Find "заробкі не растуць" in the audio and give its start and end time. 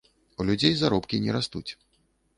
0.79-1.69